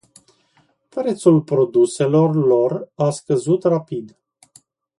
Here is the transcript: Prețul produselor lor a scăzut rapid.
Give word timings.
Prețul 0.89 1.41
produselor 1.41 2.35
lor 2.35 2.91
a 2.95 3.09
scăzut 3.09 3.63
rapid. 3.63 4.17